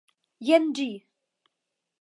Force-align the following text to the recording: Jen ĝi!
Jen 0.47 0.65
ĝi! 0.79 0.89